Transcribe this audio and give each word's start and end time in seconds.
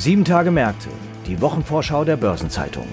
Sieben 0.00 0.24
Tage 0.24 0.50
Märkte, 0.50 0.88
die 1.26 1.42
Wochenvorschau 1.42 2.06
der 2.06 2.16
Börsenzeitung. 2.16 2.88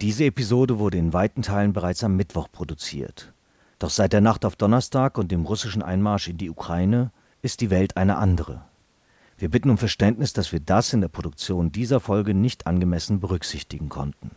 Diese 0.00 0.24
Episode 0.24 0.78
wurde 0.78 0.96
in 0.96 1.12
weiten 1.12 1.42
Teilen 1.42 1.74
bereits 1.74 2.02
am 2.02 2.16
Mittwoch 2.16 2.48
produziert. 2.50 3.34
Doch 3.78 3.90
seit 3.90 4.14
der 4.14 4.22
Nacht 4.22 4.46
auf 4.46 4.56
Donnerstag 4.56 5.18
und 5.18 5.30
dem 5.30 5.44
russischen 5.44 5.82
Einmarsch 5.82 6.28
in 6.28 6.38
die 6.38 6.48
Ukraine 6.48 7.10
ist 7.42 7.60
die 7.60 7.68
Welt 7.68 7.98
eine 7.98 8.16
andere. 8.16 8.64
Wir 9.36 9.50
bitten 9.50 9.68
um 9.68 9.76
Verständnis, 9.76 10.32
dass 10.32 10.50
wir 10.50 10.60
das 10.60 10.94
in 10.94 11.02
der 11.02 11.08
Produktion 11.08 11.72
dieser 11.72 12.00
Folge 12.00 12.32
nicht 12.32 12.66
angemessen 12.66 13.20
berücksichtigen 13.20 13.90
konnten. 13.90 14.30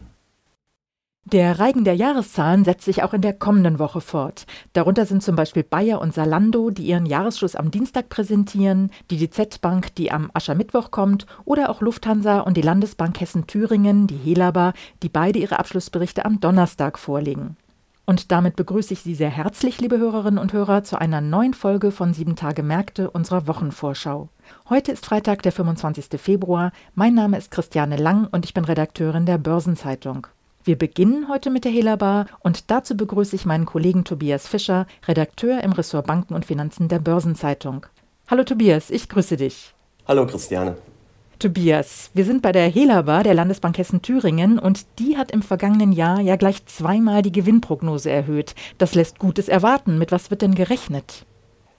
Der 1.34 1.60
Reigen 1.60 1.84
der 1.84 1.94
Jahreszahlen 1.94 2.64
setzt 2.64 2.86
sich 2.86 3.04
auch 3.04 3.14
in 3.14 3.20
der 3.20 3.34
kommenden 3.34 3.80
Woche 3.80 4.00
fort. 4.00 4.46
Darunter 4.72 5.06
sind 5.06 5.22
zum 5.22 5.36
Beispiel 5.36 5.64
Bayer 5.64 6.00
und 6.00 6.14
Salando, 6.14 6.70
die 6.70 6.86
ihren 6.86 7.06
Jahresschluss 7.06 7.58
am 7.58 7.70
Dienstag 7.70 8.08
präsentieren, 8.08 8.92
die 9.12 9.18
DZ 9.18 9.60
Bank, 9.60 9.94
die 9.96 10.10
am 10.10 10.32
Aschermittwoch 10.34 10.90
kommt, 10.90 11.26
oder 11.44 11.70
auch 11.70 11.82
Lufthansa 11.82 12.40
und 12.40 12.56
die 12.56 12.62
Landesbank 12.62 13.20
Hessen-Thüringen, 13.20 14.08
die 14.08 14.16
Helaba, 14.16 14.72
die 15.04 15.10
beide 15.10 15.40
ihre 15.40 15.60
Abschlussberichte 15.60 16.24
am 16.24 16.40
Donnerstag 16.40 16.98
vorlegen. 16.98 17.58
Und 18.06 18.32
damit 18.32 18.56
begrüße 18.56 18.94
ich 18.94 19.02
Sie 19.02 19.14
sehr 19.14 19.30
herzlich, 19.30 19.82
liebe 19.82 19.98
Hörerinnen 19.98 20.40
und 20.40 20.54
Hörer, 20.54 20.86
zu 20.86 20.98
einer 20.98 21.20
neuen 21.20 21.54
Folge 21.54 21.92
von 21.92 22.14
Sieben 22.14 22.38
Tage 22.38 22.64
Märkte 22.64 23.12
unserer 23.12 23.48
Wochenvorschau. 23.48 24.30
Heute 24.70 24.94
ist 24.94 25.06
Freitag, 25.06 25.42
der 25.42 25.52
25. 25.52 26.22
Februar. 26.22 26.72
Mein 26.96 27.16
Name 27.16 27.38
ist 27.38 27.52
Christiane 27.52 27.98
Lang 27.98 28.30
und 28.32 28.46
ich 28.46 28.54
bin 28.54 28.64
Redakteurin 28.64 29.26
der 29.26 29.38
Börsenzeitung. 29.38 30.28
Wir 30.68 30.78
beginnen 30.78 31.30
heute 31.30 31.50
mit 31.50 31.64
der 31.64 31.72
Helabar 31.72 32.26
und 32.42 32.70
dazu 32.70 32.98
begrüße 32.98 33.38
ich 33.38 33.46
meinen 33.46 33.66
Kollegen 33.66 34.04
Tobias 34.04 34.50
Fischer, 34.50 34.86
Redakteur 35.08 35.64
im 35.64 35.72
Ressort 35.72 36.08
Banken 36.08 36.34
und 36.34 36.44
Finanzen 36.44 36.90
der 36.90 37.00
Börsenzeitung. 37.00 37.86
Hallo 38.30 38.44
Tobias, 38.44 38.90
ich 38.90 39.08
grüße 39.08 39.38
dich. 39.38 39.74
Hallo 40.10 40.28
Christiane. 40.28 40.76
Tobias, 41.40 42.12
wir 42.14 42.26
sind 42.26 42.42
bei 42.42 42.52
der 42.52 42.68
Helabar 42.68 43.24
der 43.24 43.34
Landesbank 43.34 43.78
Hessen-Thüringen 43.78 44.60
und 44.60 44.86
die 45.00 45.16
hat 45.16 45.32
im 45.32 45.42
vergangenen 45.42 45.94
Jahr 45.94 46.20
ja 46.20 46.36
gleich 46.36 46.66
zweimal 46.66 47.22
die 47.22 47.32
Gewinnprognose 47.32 48.12
erhöht. 48.12 48.54
Das 48.78 48.94
lässt 48.94 49.20
Gutes 49.20 49.48
erwarten. 49.48 49.98
Mit 49.98 50.12
was 50.12 50.32
wird 50.32 50.42
denn 50.42 50.54
gerechnet? 50.54 51.26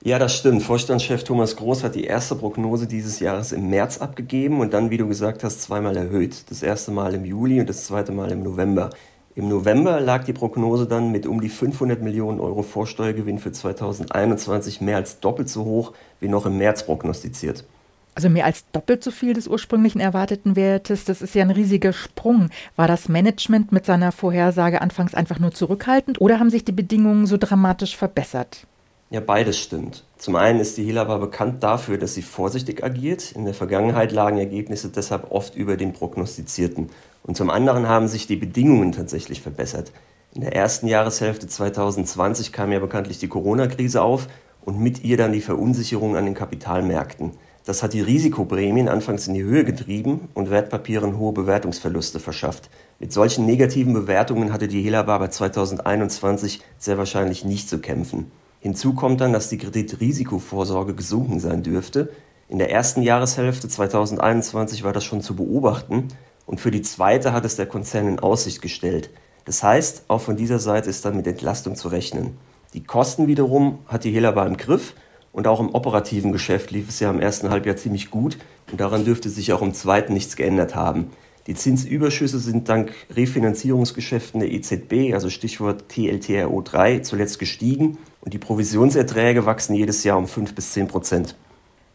Ja, 0.05 0.21
das 0.21 0.37
stimmt. 0.37 0.63
Vorstandschef 0.63 1.25
Thomas 1.25 1.57
Groß 1.57 1.83
hat 1.83 1.97
die 1.97 2.05
erste 2.05 2.37
Prognose 2.37 2.87
dieses 2.87 3.19
Jahres 3.19 3.51
im 3.51 3.69
März 3.69 3.99
abgegeben 3.99 4.61
und 4.61 4.73
dann, 4.73 4.91
wie 4.91 4.97
du 4.97 5.09
gesagt 5.09 5.43
hast, 5.43 5.61
zweimal 5.61 5.97
erhöht. 5.97 6.51
Das 6.51 6.63
erste 6.63 6.93
Mal 6.93 7.15
im 7.15 7.25
Juli 7.25 7.59
und 7.59 7.69
das 7.69 7.85
zweite 7.85 8.13
Mal 8.13 8.31
im 8.31 8.45
November. 8.45 8.91
Im 9.35 9.49
November 9.49 10.01
lag 10.01 10.25
die 10.25 10.33
Prognose 10.33 10.87
dann 10.87 11.11
mit 11.11 11.27
um 11.27 11.41
die 11.41 11.49
500 11.49 12.01
Millionen 12.01 12.39
Euro 12.39 12.63
Vorsteuergewinn 12.63 13.39
für 13.39 13.51
2021 13.51 14.81
mehr 14.81 14.97
als 14.97 15.19
doppelt 15.19 15.49
so 15.49 15.65
hoch 15.65 15.93
wie 16.21 16.29
noch 16.29 16.47
im 16.47 16.59
März 16.59 16.85
prognostiziert. 16.85 17.65
Also 18.15 18.29
mehr 18.31 18.47
als 18.47 18.65
doppelt 18.73 19.03
so 19.03 19.11
viel 19.11 19.33
des 19.33 19.47
ursprünglichen 19.47 20.01
erwarteten 20.01 20.57
Wertes. 20.57 21.05
Das 21.05 21.23
ist 21.23 21.35
ja 21.35 21.43
ein 21.43 21.53
riesiger 21.53 21.93
Sprung. 21.93 22.51
War 22.75 22.89
das 22.89 23.09
Management 23.09 23.71
mit 23.73 23.85
seiner 23.85 24.11
Vorhersage 24.11 24.81
anfangs 24.81 25.15
einfach 25.15 25.39
nur 25.39 25.53
zurückhaltend 25.53 26.21
oder 26.21 26.41
haben 26.41 26.51
sich 26.51 26.65
die 26.65 26.73
Bedingungen 26.73 27.27
so 27.27 27.37
dramatisch 27.37 27.97
verbessert? 27.97 28.67
Ja, 29.11 29.21
beides 29.21 29.59
stimmt. 29.59 30.05
Zum 30.19 30.37
einen 30.37 30.61
ist 30.61 30.77
die 30.77 30.85
Helaba 30.85 31.17
bekannt 31.17 31.63
dafür, 31.63 31.97
dass 31.97 32.13
sie 32.13 32.21
vorsichtig 32.21 32.85
agiert. 32.85 33.33
In 33.33 33.47
der 33.47 33.55
Vergangenheit 33.55 34.13
lagen 34.13 34.37
Ergebnisse 34.37 34.91
deshalb 34.91 35.31
oft 35.31 35.57
über 35.57 35.79
den 35.79 35.95
prognostizierten. 35.95 36.91
Und 37.23 37.35
zum 37.35 37.49
anderen 37.49 37.89
haben 37.89 38.07
sich 38.07 38.27
die 38.27 38.37
Bedingungen 38.37 38.93
tatsächlich 38.93 39.41
verbessert. 39.41 39.93
In 40.35 40.43
der 40.43 40.55
ersten 40.55 40.89
Jahreshälfte 40.89 41.47
2020 41.47 42.53
kam 42.53 42.71
ja 42.71 42.81
bekanntlich 42.81 43.19
die 43.19 43.29
Corona-Krise 43.29 44.03
auf 44.03 44.29
und 44.63 44.79
mit 44.79 45.03
ihr 45.03 45.17
dann 45.17 45.33
die 45.33 45.41
Verunsicherung 45.41 46.15
an 46.15 46.27
den 46.27 46.35
Kapitalmärkten. 46.35 47.33
Das 47.65 47.83
hat 47.83 47.95
die 47.95 48.03
Risikoprämien 48.03 48.91
anfangs 48.91 49.27
in 49.27 49.33
die 49.33 49.43
Höhe 49.43 49.65
getrieben 49.65 50.29
und 50.35 50.51
Wertpapieren 50.51 51.17
hohe 51.17 51.33
Bewertungsverluste 51.33 52.21
verschafft. 52.21 52.69
Mit 52.99 53.15
solchen 53.15 53.47
negativen 53.47 53.95
Bewertungen 53.95 54.53
hatte 54.53 54.69
die 54.69 54.83
Helaba 54.83 55.15
aber 55.15 55.31
2021 55.31 56.61
sehr 56.77 56.99
wahrscheinlich 56.99 57.47
nicht 57.47 57.71
zu 57.71 57.79
kämpfen. 57.79 58.31
Hinzu 58.61 58.95
kommt 58.95 59.21
dann, 59.21 59.33
dass 59.33 59.49
die 59.49 59.59
Kreditrisikovorsorge 59.59 60.95
gesunken 60.95 61.39
sein 61.39 61.63
dürfte. 61.63 62.11
In 62.49 62.59
der 62.59 62.71
ersten 62.71 63.03
Jahreshälfte 63.03 63.69
2021 63.69 64.83
war 64.83 64.93
das 64.93 65.05
schon 65.05 65.21
zu 65.21 65.37
beobachten 65.37 66.09
und 66.47 66.61
für 66.61 66.71
die 66.71 66.83
zweite 66.83 67.33
hat 67.33 67.45
es 67.45 67.57
der 67.57 67.67
Konzern 67.67 68.09
in 68.09 68.19
Aussicht 68.19 68.63
gestellt. 68.63 69.11
Das 69.45 69.63
heißt, 69.63 70.05
auch 70.09 70.21
von 70.21 70.37
dieser 70.37 70.59
Seite 70.59 70.91
ist 70.91 71.05
dann 71.05 71.17
mit 71.17 71.27
Entlastung 71.27 71.77
zu 71.77 71.89
rechnen. 71.89 72.37
Die 72.75 72.83
Kosten 72.83 73.29
wiederum 73.29 73.79
hat 73.87 74.05
die 74.05 74.13
Helaba 74.13 74.45
im 74.47 74.57
Griff 74.57 74.95
und 75.33 75.47
auch 75.47 75.61
im 75.61 75.75
operativen 75.75 76.33
Geschäft 76.33 76.71
lief 76.71 76.89
es 76.89 77.01
ja 77.01 77.11
im 77.11 77.21
ersten 77.21 77.51
Halbjahr 77.51 77.77
ziemlich 77.77 78.11
gut 78.11 78.39
und 78.71 78.81
daran 78.81 79.05
dürfte 79.05 79.29
sich 79.29 79.53
auch 79.53 79.63
im 79.63 79.73
zweiten 79.73 80.13
nichts 80.13 80.37
geändert 80.37 80.75
haben. 80.75 81.11
Die 81.47 81.55
Zinsüberschüsse 81.55 82.39
sind 82.39 82.69
dank 82.69 82.93
Refinanzierungsgeschäften 83.11 84.41
der 84.41 84.53
EZB, 84.53 85.15
also 85.15 85.31
Stichwort 85.31 85.85
TLTRO3, 85.91 87.01
zuletzt 87.03 87.39
gestiegen 87.39 87.97
und 88.29 88.35
die 88.35 88.39
Provisionserträge 88.39 89.47
wachsen 89.47 89.75
jedes 89.75 90.05
Jahr 90.05 90.19
um 90.19 90.29
5 90.29 90.55
bis 90.55 90.75
10 90.75 90.87
Prozent. 90.87 91.35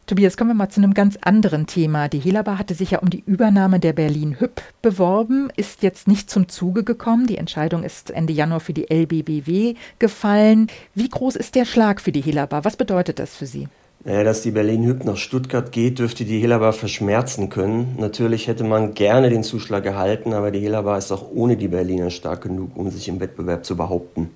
Tobias, 0.07 0.35
kommen 0.35 0.49
wir 0.49 0.55
mal 0.55 0.69
zu 0.69 0.81
einem 0.81 0.95
ganz 0.95 1.15
anderen 1.21 1.67
Thema. 1.67 2.07
Die 2.07 2.17
Helaba 2.17 2.57
hatte 2.57 2.73
sich 2.73 2.89
ja 2.89 2.99
um 2.99 3.11
die 3.11 3.21
Übernahme 3.23 3.79
der 3.79 3.93
Berlin 3.93 4.39
Hüb 4.39 4.59
beworben, 4.81 5.51
ist 5.57 5.83
jetzt 5.83 6.07
nicht 6.07 6.31
zum 6.31 6.49
Zuge 6.49 6.83
gekommen. 6.83 7.27
Die 7.27 7.37
Entscheidung 7.37 7.83
ist 7.83 8.09
Ende 8.09 8.33
Januar 8.33 8.61
für 8.61 8.73
die 8.73 8.89
LBBW 8.89 9.75
gefallen. 9.99 10.69
Wie 10.95 11.07
groß 11.07 11.35
ist 11.35 11.53
der 11.53 11.65
Schlag 11.65 12.01
für 12.01 12.11
die 12.11 12.21
Helaba? 12.21 12.65
Was 12.65 12.77
bedeutet 12.77 13.19
das 13.19 13.35
für 13.35 13.45
Sie? 13.45 13.67
Naja, 14.03 14.23
dass 14.23 14.41
die 14.41 14.51
Berlin-Hüb 14.51 15.05
nach 15.05 15.17
Stuttgart 15.17 15.71
geht, 15.71 15.99
dürfte 15.99 16.25
die 16.25 16.41
Helaba 16.41 16.71
verschmerzen 16.71 17.49
können. 17.49 17.95
Natürlich 17.99 18.47
hätte 18.47 18.63
man 18.63 18.95
gerne 18.95 19.29
den 19.29 19.43
Zuschlag 19.43 19.85
erhalten, 19.85 20.33
aber 20.33 20.49
die 20.49 20.61
Helaba 20.61 20.97
ist 20.97 21.11
auch 21.11 21.27
ohne 21.31 21.57
die 21.57 21.67
Berliner 21.67 22.09
stark 22.09 22.41
genug, 22.41 22.71
um 22.73 22.89
sich 22.89 23.07
im 23.07 23.19
Wettbewerb 23.19 23.65
zu 23.65 23.77
behaupten. 23.77 24.31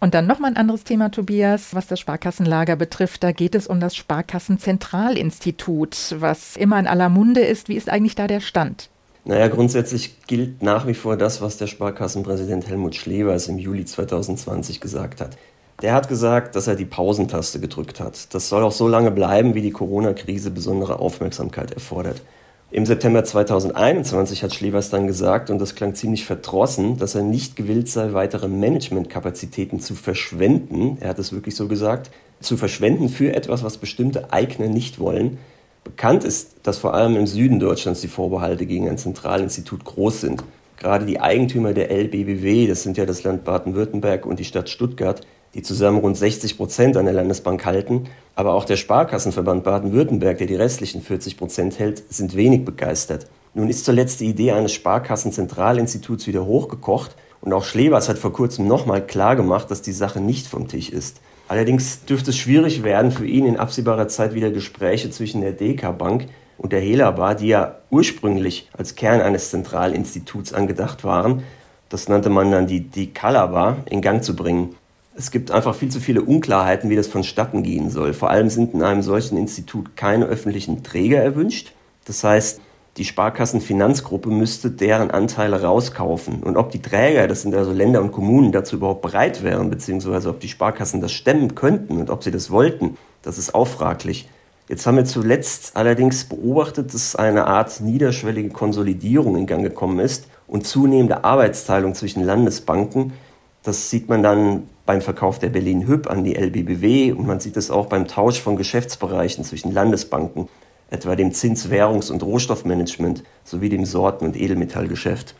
Und 0.00 0.14
dann 0.14 0.26
nochmal 0.26 0.52
ein 0.52 0.56
anderes 0.56 0.84
Thema, 0.84 1.10
Tobias, 1.10 1.74
was 1.74 1.88
das 1.88 1.98
Sparkassenlager 1.98 2.76
betrifft. 2.76 3.24
Da 3.24 3.32
geht 3.32 3.56
es 3.56 3.66
um 3.66 3.80
das 3.80 3.96
Sparkassenzentralinstitut, 3.96 6.14
was 6.18 6.56
immer 6.56 6.78
in 6.78 6.86
aller 6.86 7.08
Munde 7.08 7.40
ist. 7.40 7.68
Wie 7.68 7.76
ist 7.76 7.88
eigentlich 7.88 8.14
da 8.14 8.28
der 8.28 8.40
Stand? 8.40 8.90
Naja, 9.24 9.48
grundsätzlich 9.48 10.24
gilt 10.26 10.62
nach 10.62 10.86
wie 10.86 10.94
vor 10.94 11.16
das, 11.16 11.42
was 11.42 11.58
der 11.58 11.66
Sparkassenpräsident 11.66 12.68
Helmut 12.68 12.94
Schlevers 12.94 13.48
im 13.48 13.58
Juli 13.58 13.84
2020 13.84 14.80
gesagt 14.80 15.20
hat. 15.20 15.36
Der 15.82 15.94
hat 15.94 16.08
gesagt, 16.08 16.56
dass 16.56 16.66
er 16.66 16.76
die 16.76 16.84
Pausentaste 16.84 17.60
gedrückt 17.60 18.00
hat. 18.00 18.34
Das 18.34 18.48
soll 18.48 18.62
auch 18.62 18.72
so 18.72 18.88
lange 18.88 19.10
bleiben, 19.10 19.54
wie 19.54 19.62
die 19.62 19.70
Corona-Krise 19.70 20.50
besondere 20.50 21.00
Aufmerksamkeit 21.00 21.72
erfordert. 21.72 22.22
Im 22.70 22.84
September 22.84 23.24
2021 23.24 24.42
hat 24.42 24.54
Schlevers 24.54 24.90
dann 24.90 25.06
gesagt, 25.06 25.48
und 25.48 25.58
das 25.58 25.74
klang 25.74 25.94
ziemlich 25.94 26.26
verdrossen, 26.26 26.98
dass 26.98 27.14
er 27.14 27.22
nicht 27.22 27.56
gewillt 27.56 27.88
sei, 27.88 28.12
weitere 28.12 28.46
Managementkapazitäten 28.46 29.80
zu 29.80 29.94
verschwenden. 29.94 30.98
Er 31.00 31.08
hat 31.08 31.18
es 31.18 31.32
wirklich 31.32 31.56
so 31.56 31.66
gesagt, 31.66 32.10
zu 32.40 32.58
verschwenden 32.58 33.08
für 33.08 33.34
etwas, 33.34 33.64
was 33.64 33.78
bestimmte 33.78 34.34
Eigner 34.34 34.68
nicht 34.68 35.00
wollen. 35.00 35.38
Bekannt 35.82 36.24
ist, 36.24 36.56
dass 36.62 36.76
vor 36.76 36.92
allem 36.92 37.16
im 37.16 37.26
Süden 37.26 37.58
Deutschlands 37.58 38.02
die 38.02 38.08
Vorbehalte 38.08 38.66
gegen 38.66 38.86
ein 38.86 38.98
Zentralinstitut 38.98 39.86
groß 39.86 40.20
sind. 40.20 40.44
Gerade 40.76 41.06
die 41.06 41.20
Eigentümer 41.20 41.72
der 41.72 41.90
LBBW, 41.90 42.66
das 42.66 42.82
sind 42.82 42.98
ja 42.98 43.06
das 43.06 43.24
Land 43.24 43.44
Baden-Württemberg 43.44 44.26
und 44.26 44.38
die 44.38 44.44
Stadt 44.44 44.68
Stuttgart, 44.68 45.22
die 45.54 45.62
zusammen 45.62 45.98
rund 45.98 46.16
60 46.16 46.56
Prozent 46.56 46.96
an 46.96 47.06
der 47.06 47.14
Landesbank 47.14 47.64
halten. 47.64 48.04
Aber 48.34 48.54
auch 48.54 48.64
der 48.64 48.76
Sparkassenverband 48.76 49.64
Baden-Württemberg, 49.64 50.38
der 50.38 50.46
die 50.46 50.54
restlichen 50.54 51.02
40 51.02 51.36
Prozent 51.36 51.78
hält, 51.78 52.02
sind 52.12 52.36
wenig 52.36 52.64
begeistert. 52.64 53.26
Nun 53.54 53.68
ist 53.68 53.84
zuletzt 53.84 54.20
die 54.20 54.26
Idee 54.26 54.52
eines 54.52 54.72
Sparkassenzentralinstituts 54.72 56.26
wieder 56.26 56.44
hochgekocht 56.44 57.16
und 57.40 57.52
auch 57.52 57.64
Schlevers 57.64 58.08
hat 58.08 58.18
vor 58.18 58.32
kurzem 58.32 58.66
nochmal 58.66 59.04
klargemacht, 59.04 59.70
dass 59.70 59.82
die 59.82 59.92
Sache 59.92 60.20
nicht 60.20 60.46
vom 60.46 60.68
Tisch 60.68 60.90
ist. 60.90 61.20
Allerdings 61.48 62.04
dürfte 62.04 62.30
es 62.30 62.36
schwierig 62.36 62.82
werden, 62.82 63.10
für 63.10 63.26
ihn 63.26 63.46
in 63.46 63.56
absehbarer 63.56 64.08
Zeit 64.08 64.34
wieder 64.34 64.50
Gespräche 64.50 65.10
zwischen 65.10 65.40
der 65.40 65.52
DK 65.52 65.96
Bank 65.96 66.26
und 66.58 66.72
der 66.72 66.80
Helaba, 66.80 67.34
die 67.34 67.48
ja 67.48 67.76
ursprünglich 67.90 68.68
als 68.76 68.96
Kern 68.96 69.22
eines 69.22 69.50
Zentralinstituts 69.50 70.52
angedacht 70.52 71.04
waren, 71.04 71.42
das 71.88 72.08
nannte 72.08 72.28
man 72.28 72.50
dann 72.50 72.66
die 72.66 72.90
Dekalaba, 72.90 73.78
in 73.88 74.02
Gang 74.02 74.22
zu 74.22 74.36
bringen. 74.36 74.74
Es 75.18 75.32
gibt 75.32 75.50
einfach 75.50 75.74
viel 75.74 75.88
zu 75.88 75.98
viele 75.98 76.22
Unklarheiten, 76.22 76.90
wie 76.90 76.94
das 76.94 77.08
vonstatten 77.08 77.64
gehen 77.64 77.90
soll. 77.90 78.14
Vor 78.14 78.30
allem 78.30 78.50
sind 78.50 78.72
in 78.72 78.84
einem 78.84 79.02
solchen 79.02 79.36
Institut 79.36 79.96
keine 79.96 80.26
öffentlichen 80.26 80.84
Träger 80.84 81.20
erwünscht. 81.20 81.72
Das 82.04 82.22
heißt, 82.22 82.60
die 82.98 83.04
Sparkassenfinanzgruppe 83.04 84.30
müsste 84.30 84.70
deren 84.70 85.10
Anteile 85.10 85.60
rauskaufen. 85.60 86.44
Und 86.44 86.56
ob 86.56 86.70
die 86.70 86.80
Träger, 86.80 87.26
das 87.26 87.42
sind 87.42 87.56
also 87.56 87.72
Länder 87.72 88.00
und 88.00 88.12
Kommunen, 88.12 88.52
dazu 88.52 88.76
überhaupt 88.76 89.02
bereit 89.02 89.42
wären, 89.42 89.70
beziehungsweise 89.70 90.30
ob 90.30 90.38
die 90.38 90.48
Sparkassen 90.48 91.00
das 91.00 91.10
stemmen 91.10 91.56
könnten 91.56 91.98
und 91.98 92.10
ob 92.10 92.22
sie 92.22 92.30
das 92.30 92.52
wollten, 92.52 92.96
das 93.22 93.38
ist 93.38 93.56
auch 93.56 93.66
fraglich. 93.66 94.28
Jetzt 94.68 94.86
haben 94.86 94.98
wir 94.98 95.04
zuletzt 95.04 95.72
allerdings 95.74 96.26
beobachtet, 96.26 96.94
dass 96.94 97.16
eine 97.16 97.48
Art 97.48 97.80
niederschwellige 97.80 98.50
Konsolidierung 98.50 99.36
in 99.36 99.46
Gang 99.46 99.64
gekommen 99.64 99.98
ist 99.98 100.28
und 100.46 100.64
zunehmende 100.64 101.24
Arbeitsteilung 101.24 101.96
zwischen 101.96 102.22
Landesbanken. 102.22 103.14
Das 103.62 103.90
sieht 103.90 104.08
man 104.08 104.22
dann 104.22 104.64
beim 104.86 105.02
Verkauf 105.02 105.38
der 105.38 105.50
Berlin 105.50 105.86
Hüb 105.86 106.08
an 106.08 106.24
die 106.24 106.36
LBBW 106.36 107.12
und 107.12 107.26
man 107.26 107.40
sieht 107.40 107.56
es 107.56 107.70
auch 107.70 107.86
beim 107.86 108.08
Tausch 108.08 108.40
von 108.40 108.56
Geschäftsbereichen 108.56 109.44
zwischen 109.44 109.72
Landesbanken, 109.72 110.48
etwa 110.90 111.16
dem 111.16 111.32
Zins-, 111.32 111.70
Währungs- 111.70 112.10
und 112.10 112.22
Rohstoffmanagement 112.22 113.22
sowie 113.44 113.68
dem 113.68 113.84
Sorten- 113.84 114.24
und 114.24 114.36
Edelmetallgeschäft. 114.36 115.34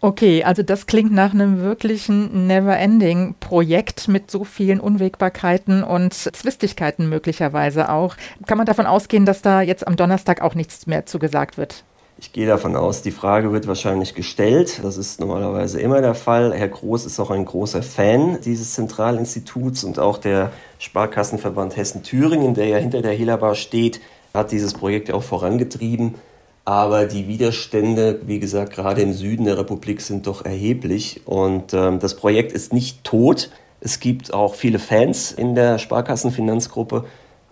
Okay, 0.00 0.44
also 0.44 0.62
das 0.62 0.86
klingt 0.86 1.12
nach 1.12 1.34
einem 1.34 1.60
wirklichen 1.60 2.46
Never-Ending-Projekt 2.46 4.06
mit 4.06 4.30
so 4.30 4.44
vielen 4.44 4.78
Unwägbarkeiten 4.78 5.82
und 5.82 6.14
Zwistigkeiten 6.14 7.08
möglicherweise 7.08 7.90
auch. 7.90 8.14
Kann 8.46 8.58
man 8.58 8.66
davon 8.66 8.86
ausgehen, 8.86 9.26
dass 9.26 9.42
da 9.42 9.60
jetzt 9.60 9.88
am 9.88 9.96
Donnerstag 9.96 10.40
auch 10.40 10.54
nichts 10.54 10.86
mehr 10.86 11.04
zugesagt 11.06 11.58
wird? 11.58 11.82
Ich 12.20 12.32
gehe 12.32 12.48
davon 12.48 12.74
aus, 12.74 13.02
die 13.02 13.12
Frage 13.12 13.52
wird 13.52 13.68
wahrscheinlich 13.68 14.12
gestellt. 14.12 14.80
Das 14.82 14.96
ist 14.96 15.20
normalerweise 15.20 15.80
immer 15.80 16.00
der 16.00 16.16
Fall. 16.16 16.52
Herr 16.52 16.66
Groß 16.66 17.06
ist 17.06 17.20
auch 17.20 17.30
ein 17.30 17.44
großer 17.44 17.80
Fan 17.80 18.40
dieses 18.44 18.74
Zentralinstituts 18.74 19.84
und 19.84 20.00
auch 20.00 20.18
der 20.18 20.50
Sparkassenverband 20.80 21.76
Hessen-Thüringen, 21.76 22.54
der 22.54 22.66
ja 22.66 22.78
hinter 22.78 23.02
der 23.02 23.12
Helaba 23.12 23.54
steht, 23.54 24.00
hat 24.34 24.50
dieses 24.50 24.74
Projekt 24.74 25.12
auch 25.12 25.22
vorangetrieben. 25.22 26.16
Aber 26.64 27.06
die 27.06 27.28
Widerstände, 27.28 28.20
wie 28.26 28.40
gesagt, 28.40 28.72
gerade 28.72 29.00
im 29.00 29.12
Süden 29.12 29.44
der 29.44 29.56
Republik 29.56 30.00
sind 30.00 30.26
doch 30.26 30.44
erheblich. 30.44 31.22
Und 31.24 31.72
ähm, 31.72 32.00
das 32.00 32.16
Projekt 32.16 32.50
ist 32.50 32.72
nicht 32.72 33.04
tot. 33.04 33.48
Es 33.80 34.00
gibt 34.00 34.34
auch 34.34 34.56
viele 34.56 34.80
Fans 34.80 35.30
in 35.30 35.54
der 35.54 35.78
Sparkassenfinanzgruppe. 35.78 37.04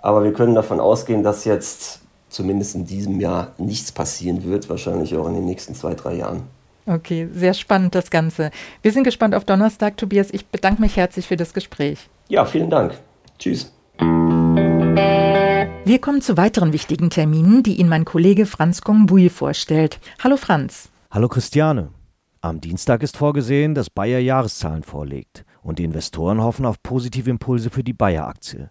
Aber 0.03 0.25
wir 0.25 0.33
können 0.33 0.57
davon 0.57 0.81
ausgehen, 0.81 1.23
dass 1.23 1.45
jetzt 1.45 2.01
zumindest 2.37 2.75
in 2.75 2.87
diesem 2.87 3.19
Jahr 3.19 3.55
nichts 3.59 3.91
passieren 3.91 4.45
wird, 4.45 4.69
wahrscheinlich 4.69 5.17
auch 5.17 5.27
in 5.27 5.35
den 5.35 5.47
nächsten 5.47 5.75
zwei, 5.75 5.95
drei 5.95 6.17
Jahren. 6.17 6.43
Okay, 6.87 7.29
sehr 7.33 7.55
spannend 7.55 7.97
das 7.97 8.11
Ganze. 8.11 8.51
Wir 8.83 8.93
sind 8.93 9.03
gespannt 9.03 9.35
auf 9.35 9.45
Donnerstag, 9.45 9.97
Tobias. 9.97 10.29
Ich 10.31 10.47
bedanke 10.47 10.81
mich 10.81 10.97
herzlich 10.97 11.27
für 11.27 11.37
das 11.37 11.53
Gespräch. 11.53 12.09
Ja, 12.29 12.45
vielen 12.45 12.71
Dank. 12.71 12.95
Tschüss. 13.39 13.73
Wir 15.85 16.01
kommen 16.01 16.21
zu 16.21 16.37
weiteren 16.37 16.73
wichtigen 16.73 17.11
Terminen, 17.11 17.63
die 17.63 17.77
Ihnen 17.77 17.89
mein 17.89 18.05
Kollege 18.05 18.47
Franz 18.47 18.83
Gongbui 18.83 19.31
vorstellt. 19.31 19.99
Hallo 20.23 20.37
Franz. 20.37 20.91
Hallo 21.11 21.29
Christiane. 21.29 21.91
Am 22.41 22.61
Dienstag 22.61 23.03
ist 23.03 23.17
vorgesehen, 23.17 23.75
dass 23.75 23.91
Bayer 23.91 24.21
Jahreszahlen 24.21 24.85
vorlegt 24.85 25.45
und 25.63 25.79
die 25.81 25.85
Investoren 25.85 26.41
hoffen 26.43 26.67
auf 26.67 26.83
positive 26.83 27.31
Impulse 27.31 27.71
für 27.71 27.83
die 27.83 27.93
Bayer-Aktie. 27.93 28.71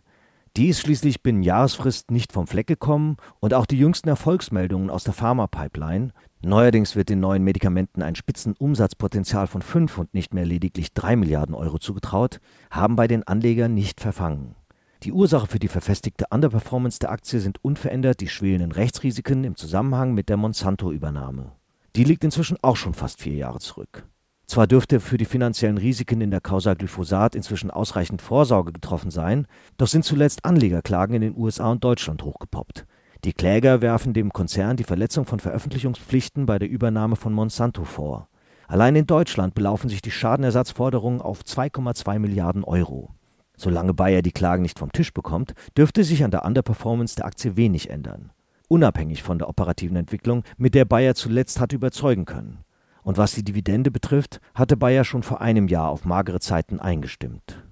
Die 0.58 0.70
ist 0.70 0.80
schließlich 0.80 1.22
binnen 1.22 1.44
Jahresfrist 1.44 2.12
nicht 2.12 2.32
vom 2.32 2.48
Fleck 2.48 2.68
gekommen 2.68 3.18
und 3.42 3.54
auch 3.54 3.66
die 3.66 3.78
jüngsten 3.78 4.08
Erfolgsmeldungen 4.08 4.90
aus 4.90 5.04
der 5.04 5.12
Pharma-Pipeline, 5.12 6.14
neuerdings 6.42 6.96
wird 6.96 7.10
den 7.10 7.20
neuen 7.20 7.44
Medikamenten 7.44 8.02
ein 8.02 8.16
Spitzenumsatzpotenzial 8.16 9.48
von 9.48 9.62
5 9.62 9.98
und 9.98 10.14
nicht 10.14 10.34
mehr 10.34 10.46
lediglich 10.46 10.94
3 10.94 11.18
Milliarden 11.18 11.56
Euro 11.56 11.78
zugetraut, 11.78 12.40
haben 12.72 12.96
bei 12.96 13.06
den 13.08 13.24
Anlegern 13.24 13.74
nicht 13.74 14.00
verfangen. 14.00 14.56
Die 15.04 15.12
Ursache 15.12 15.48
für 15.48 15.60
die 15.60 15.68
verfestigte 15.68 16.28
Underperformance 16.30 17.00
der 17.00 17.12
Aktie 17.12 17.42
sind 17.42 17.62
unverändert 17.62 18.22
die 18.22 18.30
schwelenden 18.30 18.72
Rechtsrisiken 18.72 19.44
im 19.44 19.58
Zusammenhang 19.58 20.14
mit 20.14 20.30
der 20.30 20.38
Monsanto-Übernahme. 20.38 21.52
Die 21.98 22.06
liegt 22.06 22.24
inzwischen 22.24 22.58
auch 22.62 22.78
schon 22.78 22.94
fast 22.94 23.22
vier 23.22 23.36
Jahre 23.36 23.60
zurück. 23.60 24.08
Zwar 24.48 24.68
dürfte 24.68 25.00
für 25.00 25.18
die 25.18 25.26
finanziellen 25.26 25.78
Risiken 25.78 26.22
in 26.22 26.32
der 26.32 26.42
Causa 26.42 26.76
Glyphosat 26.76 27.36
inzwischen 27.36 27.72
ausreichend 27.72 28.22
Vorsorge 28.22 28.72
getroffen 28.72 29.10
sein, 29.10 29.48
doch 29.78 29.88
sind 29.88 30.06
zuletzt 30.06 30.46
Anlegerklagen 30.46 31.16
in 31.16 31.22
den 31.22 31.38
USA 31.38 31.72
und 31.72 31.84
Deutschland 31.84 32.24
hochgepoppt. 32.24 32.86
Die 33.24 33.34
Kläger 33.34 33.82
werfen 33.82 34.14
dem 34.14 34.32
Konzern 34.32 34.78
die 34.78 34.84
Verletzung 34.84 35.26
von 35.26 35.40
Veröffentlichungspflichten 35.40 36.46
bei 36.46 36.60
der 36.60 36.70
Übernahme 36.70 37.16
von 37.16 37.34
Monsanto 37.34 37.84
vor. 37.84 38.28
Allein 38.68 38.96
in 38.96 39.08
Deutschland 39.08 39.56
belaufen 39.56 39.90
sich 39.90 40.02
die 40.02 40.12
Schadenersatzforderungen 40.12 41.22
auf 41.22 41.42
2,2 41.42 42.20
Milliarden 42.20 42.64
Euro. 42.64 43.10
Solange 43.58 43.94
Bayer 43.94 44.22
die 44.22 44.32
Klagen 44.32 44.64
nicht 44.64 44.78
vom 44.78 44.92
Tisch 44.92 45.14
bekommt, 45.14 45.54
dürfte 45.78 46.04
sich 46.04 46.24
an 46.24 46.32
der 46.32 46.46
Underperformance 46.46 47.16
der 47.16 47.26
Aktie 47.26 47.56
wenig 47.56 47.90
ändern. 47.90 48.32
Unabhängig 48.68 49.24
von 49.24 49.40
der 49.40 49.50
operativen 49.50 49.98
Entwicklung, 49.98 50.44
mit 50.58 50.76
der 50.76 50.86
Bayer 50.86 51.16
zuletzt 51.16 51.60
hat 51.60 51.74
überzeugen 51.74 52.26
können. 52.26 52.65
Und 53.06 53.20
was 53.20 53.34
die 53.36 53.44
Dividende 53.44 53.92
betrifft, 53.92 54.42
hatte 54.56 54.76
Bayer 54.76 55.04
schon 55.04 55.22
vor 55.22 55.40
einem 55.40 55.68
Jahr 55.68 55.90
auf 55.90 56.06
magere 56.06 56.40
Zeiten 56.40 56.80
eingestimmt. 56.80 57.64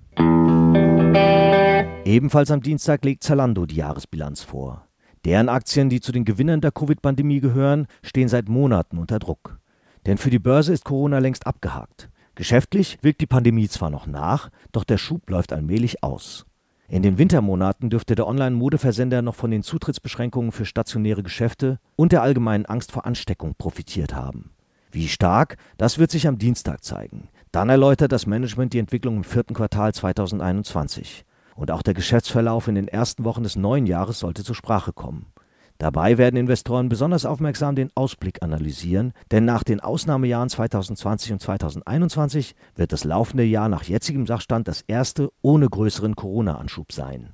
Ebenfalls 2.06 2.52
am 2.52 2.62
Dienstag 2.62 3.04
legt 3.04 3.24
Zalando 3.24 3.66
die 3.66 3.78
Jahresbilanz 3.78 4.44
vor. 4.44 4.88
Deren 5.26 5.50
Aktien, 5.50 5.90
die 5.90 6.02
zu 6.02 6.12
den 6.12 6.24
Gewinnern 6.24 6.62
der 6.62 6.72
Covid-Pandemie 6.72 7.40
gehören, 7.40 7.88
stehen 8.04 8.28
seit 8.28 8.48
Monaten 8.48 9.00
unter 9.00 9.18
Druck. 9.18 9.58
Denn 10.06 10.20
für 10.20 10.30
die 10.30 10.38
Börse 10.38 10.72
ist 10.72 10.86
Corona 10.86 11.18
längst 11.18 11.48
abgehakt. 11.48 12.10
Geschäftlich 12.36 13.00
wirkt 13.02 13.22
die 13.22 13.26
Pandemie 13.26 13.68
zwar 13.68 13.90
noch 13.90 14.06
nach, 14.06 14.52
doch 14.72 14.84
der 14.84 15.00
Schub 15.00 15.28
läuft 15.32 15.52
allmählich 15.52 16.04
aus. 16.04 16.46
In 16.88 17.02
den 17.02 17.18
Wintermonaten 17.18 17.90
dürfte 17.90 18.14
der 18.14 18.28
Online-Modeversender 18.28 19.24
noch 19.24 19.34
von 19.34 19.50
den 19.50 19.64
Zutrittsbeschränkungen 19.64 20.52
für 20.52 20.66
stationäre 20.66 21.24
Geschäfte 21.24 21.80
und 21.96 22.12
der 22.12 22.22
allgemeinen 22.22 22.68
Angst 22.68 22.92
vor 22.92 23.08
Ansteckung 23.08 23.56
profitiert 23.58 24.14
haben. 24.14 24.52
Wie 24.94 25.08
stark, 25.08 25.58
das 25.78 25.98
wird 25.98 26.12
sich 26.12 26.28
am 26.28 26.38
Dienstag 26.38 26.84
zeigen. 26.84 27.30
Dann 27.52 27.70
erläutert 27.70 28.12
das 28.12 28.28
Management 28.28 28.74
die 28.74 28.80
Entwicklung 28.80 29.18
im 29.18 29.24
vierten 29.24 29.56
Quartal 29.56 29.92
2021. 29.92 31.26
Und 31.56 31.72
auch 31.72 31.82
der 31.82 31.96
Geschäftsverlauf 31.96 32.68
in 32.68 32.76
den 32.76 32.88
ersten 32.88 33.24
Wochen 33.24 33.42
des 33.42 33.56
neuen 33.56 33.88
Jahres 33.88 34.20
sollte 34.20 34.44
zur 34.44 34.54
Sprache 34.54 34.94
kommen. 34.94 35.34
Dabei 35.80 36.20
werden 36.20 36.38
Investoren 36.38 36.90
besonders 36.90 37.26
aufmerksam 37.26 37.74
den 37.76 37.90
Ausblick 37.96 38.44
analysieren, 38.44 39.14
denn 39.32 39.46
nach 39.46 39.64
den 39.64 39.80
Ausnahmejahren 39.80 40.50
2020 40.50 41.32
und 41.32 41.42
2021 41.42 42.54
wird 42.76 42.94
das 42.94 43.04
laufende 43.04 43.46
Jahr 43.46 43.70
nach 43.70 43.86
jetzigem 43.86 44.28
Sachstand 44.28 44.68
das 44.68 44.82
erste 44.82 45.32
ohne 45.42 45.68
größeren 45.68 46.16
Corona-Anschub 46.16 46.92
sein. 46.92 47.34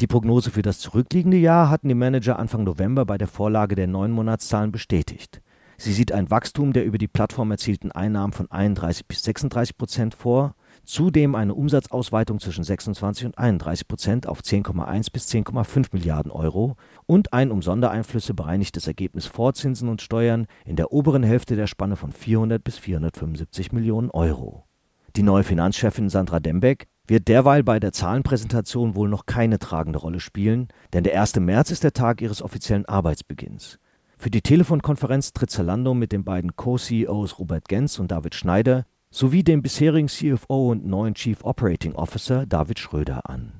Die 0.00 0.06
Prognose 0.06 0.52
für 0.52 0.62
das 0.62 0.78
zurückliegende 0.78 1.38
Jahr 1.38 1.70
hatten 1.70 1.88
die 1.88 1.94
Manager 1.96 2.38
Anfang 2.38 2.62
November 2.62 3.04
bei 3.04 3.18
der 3.18 3.26
Vorlage 3.26 3.74
der 3.74 3.88
neun 3.88 4.12
Monatszahlen 4.12 4.70
bestätigt. 4.70 5.42
Sie 5.82 5.94
sieht 5.94 6.12
ein 6.12 6.30
Wachstum 6.30 6.74
der 6.74 6.84
über 6.84 6.98
die 6.98 7.08
Plattform 7.08 7.50
erzielten 7.50 7.90
Einnahmen 7.90 8.34
von 8.34 8.50
31 8.50 9.06
bis 9.06 9.22
36 9.22 9.78
Prozent 9.78 10.14
vor, 10.14 10.54
zudem 10.84 11.34
eine 11.34 11.54
Umsatzausweitung 11.54 12.38
zwischen 12.38 12.64
26 12.64 13.24
und 13.24 13.38
31 13.38 13.88
Prozent 13.88 14.26
auf 14.26 14.42
10,1 14.42 15.10
bis 15.10 15.28
10,5 15.28 15.86
Milliarden 15.92 16.32
Euro 16.32 16.76
und 17.06 17.32
ein 17.32 17.50
um 17.50 17.62
Sondereinflüsse 17.62 18.34
bereinigtes 18.34 18.88
Ergebnis 18.88 19.24
vor 19.24 19.54
Zinsen 19.54 19.88
und 19.88 20.02
Steuern 20.02 20.48
in 20.66 20.76
der 20.76 20.92
oberen 20.92 21.22
Hälfte 21.22 21.56
der 21.56 21.66
Spanne 21.66 21.96
von 21.96 22.12
400 22.12 22.62
bis 22.62 22.76
475 22.76 23.72
Millionen 23.72 24.10
Euro. 24.10 24.64
Die 25.16 25.22
neue 25.22 25.44
Finanzchefin 25.44 26.10
Sandra 26.10 26.40
Dembeck 26.40 26.88
wird 27.06 27.26
derweil 27.26 27.62
bei 27.62 27.80
der 27.80 27.92
Zahlenpräsentation 27.92 28.96
wohl 28.96 29.08
noch 29.08 29.24
keine 29.24 29.58
tragende 29.58 29.98
Rolle 29.98 30.20
spielen, 30.20 30.68
denn 30.92 31.04
der 31.04 31.18
1. 31.18 31.36
März 31.36 31.70
ist 31.70 31.84
der 31.84 31.94
Tag 31.94 32.20
ihres 32.20 32.42
offiziellen 32.42 32.84
Arbeitsbeginns. 32.84 33.78
Für 34.20 34.28
die 34.28 34.42
Telefonkonferenz 34.42 35.32
tritt 35.32 35.50
Zalando 35.50 35.94
mit 35.94 36.12
den 36.12 36.24
beiden 36.24 36.54
Co-CEOs 36.54 37.38
Robert 37.38 37.66
Gens 37.68 37.98
und 37.98 38.10
David 38.10 38.34
Schneider 38.34 38.84
sowie 39.10 39.42
dem 39.42 39.62
bisherigen 39.62 40.08
CFO 40.08 40.72
und 40.72 40.84
neuen 40.84 41.14
Chief 41.14 41.42
Operating 41.42 41.94
Officer 41.94 42.44
David 42.44 42.78
Schröder 42.78 43.22
an. 43.30 43.54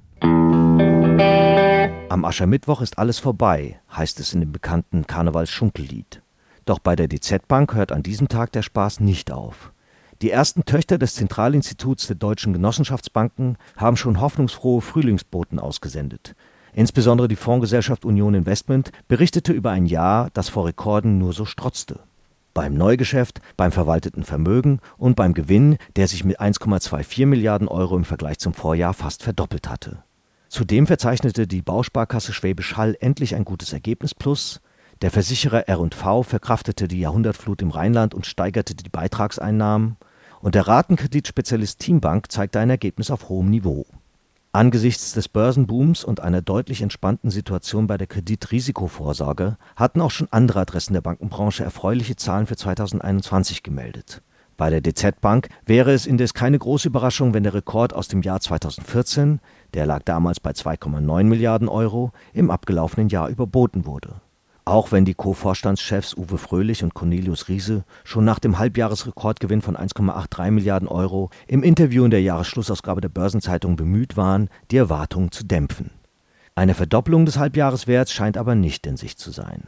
Am 2.11 2.27
Aschermittwoch 2.27 2.83
ist 2.83 2.99
alles 2.99 3.19
vorbei, 3.19 3.81
heißt 3.91 4.21
es 4.21 4.35
in 4.35 4.41
dem 4.41 4.53
bekannten 4.53 5.07
Karnevals-Schunkellied. 5.07 6.21
Doch 6.67 6.79
bei 6.79 6.95
der 6.95 7.09
DZ 7.09 7.49
Bank 7.49 7.73
hört 7.73 7.91
an 7.91 8.03
diesem 8.03 8.29
Tag 8.29 8.53
der 8.53 8.61
Spaß 8.61 9.01
nicht 9.01 9.33
auf. 9.33 9.73
Die 10.21 10.31
ersten 10.31 10.67
Töchter 10.67 10.99
des 10.99 11.15
Zentralinstituts 11.15 12.07
der 12.07 12.17
deutschen 12.17 12.53
Genossenschaftsbanken 12.53 13.57
haben 13.79 13.97
schon 13.97 14.21
hoffnungsfrohe 14.21 14.83
Frühlingsboten 14.83 15.59
ausgesendet. 15.59 16.35
Insbesondere 16.73 17.29
die 17.29 17.37
Fondsgesellschaft 17.37 18.05
Union 18.05 18.35
Investment 18.35 18.93
berichtete 19.09 19.53
über 19.53 19.71
ein 19.71 19.87
Jahr, 19.87 20.31
das 20.35 20.49
vor 20.49 20.67
Rekorden 20.67 21.19
nur 21.19 21.33
so 21.33 21.45
strotzte. 21.45 22.01
Beim 22.55 22.75
Neugeschäft, 22.75 23.41
beim 23.57 23.73
verwalteten 23.73 24.25
Vermögen 24.25 24.81
und 24.99 25.15
beim 25.15 25.35
Gewinn, 25.35 25.79
der 25.97 26.09
sich 26.09 26.25
mit 26.25 26.41
1,24 26.41 27.27
Milliarden 27.27 27.69
Euro 27.69 27.97
im 27.97 28.05
Vergleich 28.05 28.39
zum 28.39 28.55
Vorjahr 28.55 28.93
fast 28.93 29.23
verdoppelt 29.23 29.69
hatte. 29.69 30.03
Zudem 30.49 30.89
verzeichnete 30.89 31.47
die 31.47 31.63
Bausparkasse 31.63 32.33
Schwäbisch 32.33 32.77
Hall 32.77 32.97
endlich 32.99 33.37
ein 33.37 33.45
gutes 33.45 33.73
Ergebnis 33.73 34.17
plus. 34.17 34.61
Der 35.01 35.13
Versicherer 35.13 35.69
R&V 35.69 36.25
verkraftete 36.25 36.89
die 36.89 36.99
Jahrhundertflut 36.99 37.63
im 37.63 37.71
Rheinland 37.71 38.15
und 38.15 38.27
steigerte 38.27 38.75
die 38.75 38.89
Beitragseinnahmen. 38.89 39.97
Und 40.41 40.57
der 40.57 40.67
Ratenkreditspezialist 40.67 41.79
Teambank 41.79 42.33
zeigte 42.33 42.59
ein 42.59 42.71
Ergebnis 42.71 43.13
auf 43.13 43.29
hohem 43.29 43.49
Niveau. 43.49 43.87
Angesichts 44.53 45.13
des 45.13 45.29
Börsenbooms 45.29 46.03
und 46.03 46.19
einer 46.19 46.43
deutlich 46.43 46.83
entspannten 46.83 47.31
Situation 47.31 47.87
bei 47.87 47.97
der 47.97 48.09
Kreditrisikovorsorge 48.09 49.57
hatten 49.77 50.01
auch 50.01 50.11
schon 50.11 50.27
andere 50.33 50.59
Adressen 50.59 50.93
der 50.93 51.03
Bankenbranche 51.03 51.63
erfreuliche 51.63 52.17
Zahlen 52.17 52.49
für 52.49 52.57
2021 52.57 53.63
gemeldet. 53.63 54.23
Bei 54.57 54.69
der 54.69 54.81
DZ 54.81 55.21
Bank 55.21 55.51
wäre 55.67 55.93
es 55.93 56.05
indes 56.05 56.35
keine 56.35 56.59
große 56.59 56.89
Überraschung, 56.89 57.33
wenn 57.33 57.45
der 57.45 57.55
Rekord 57.55 57.95
aus 57.95 58.09
dem 58.09 58.23
Jahr 58.23 58.41
2014, 58.41 59.39
der 59.73 59.87
lag 59.87 60.03
damals 60.03 60.41
bei 60.41 60.51
2,9 60.51 61.23
Milliarden 61.23 61.69
Euro, 61.69 62.11
im 62.33 62.51
abgelaufenen 62.51 63.09
Jahr 63.09 63.29
überboten 63.29 63.87
wurde. 63.87 64.21
Auch 64.71 64.93
wenn 64.93 65.05
die 65.05 65.15
Co-Vorstandschefs 65.15 66.17
Uwe 66.17 66.39
Fröhlich 66.39 66.85
und 66.85 66.95
Cornelius 66.95 67.49
Riese 67.49 67.83
schon 68.05 68.25
nach 68.25 68.39
dem 68.39 68.61
Halbjahresrekordgewinn 68.61 69.63
von 69.63 69.77
1,83 69.77 70.53
Milliarden 70.53 70.87
Euro 70.87 71.31
im 71.49 71.65
Interview 71.65 72.05
in 72.05 72.13
der 72.13 72.23
Jahresschlussausgabe 72.23 73.01
der 73.01 73.09
Börsenzeitung 73.09 73.75
bemüht 73.75 74.17
waren, 74.17 74.49
die 74.71 74.77
Erwartungen 74.77 75.33
zu 75.33 75.43
dämpfen. 75.45 75.91
Eine 76.55 76.75
Verdoppelung 76.75 77.27
des 77.27 77.37
Halbjahreswerts 77.37 78.13
scheint 78.13 78.37
aber 78.37 78.55
nicht 78.55 78.87
in 78.87 78.97
Sicht 78.97 79.19
zu 79.19 79.33
sein. 79.33 79.65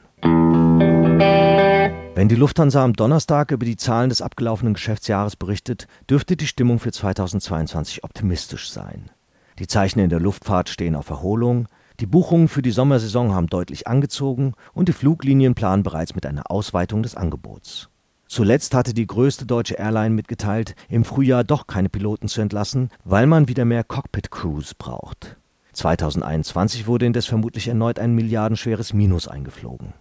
Wenn 2.15 2.29
die 2.29 2.37
Lufthansa 2.37 2.85
am 2.85 2.93
Donnerstag 2.93 3.51
über 3.51 3.67
die 3.67 3.77
Zahlen 3.77 4.11
des 4.11 4.23
abgelaufenen 4.23 4.75
Geschäftsjahres 4.75 5.35
berichtet, 5.35 5.89
dürfte 6.09 6.37
die 6.37 6.47
Stimmung 6.47 6.79
für 6.79 6.93
2022 6.93 8.05
optimistisch 8.05 8.71
sein. 8.71 9.11
Die 9.59 9.67
Zeichen 9.67 9.99
in 9.99 10.11
der 10.11 10.21
Luftfahrt 10.21 10.69
stehen 10.69 10.95
auf 10.95 11.11
Erholung, 11.11 11.67
die 12.03 12.07
Buchungen 12.07 12.49
für 12.49 12.63
die 12.63 12.73
Sommersaison 12.73 13.33
haben 13.33 13.47
deutlich 13.47 13.87
angezogen 13.87 14.55
und 14.75 14.89
die 14.89 14.93
Fluglinien 14.93 15.55
planen 15.55 15.85
bereits 15.85 16.17
mit 16.17 16.27
einer 16.27 16.51
Ausweitung 16.51 17.05
des 17.05 17.15
Angebots. 17.15 17.91
Zuletzt 18.27 18.75
hatte 18.75 18.93
die 18.93 19.07
größte 19.07 19.47
deutsche 19.47 19.75
Airline 19.75 20.17
mitgeteilt, 20.17 20.75
im 20.89 21.05
Frühjahr 21.05 21.45
doch 21.45 21.69
keine 21.69 21.89
Piloten 21.89 22.27
zu 22.27 22.41
entlassen, 22.41 22.89
weil 23.05 23.29
man 23.29 23.47
wieder 23.47 23.65
mehr 23.65 23.85
Cockpit-Crews 23.85 24.75
braucht. 24.75 25.37
2021 25.75 26.89
wurde 26.89 27.07
indes 27.07 27.27
vermutlich 27.27 27.69
erneut 27.69 28.01
ein 28.01 28.17
milliardenschweres 28.17 28.93
Minus 28.93 29.29
eingeflogen. 29.29 29.93